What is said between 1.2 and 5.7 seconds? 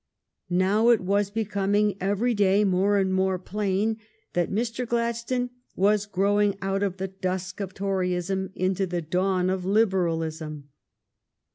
becoming every day more and more plain that Mr. Gladstone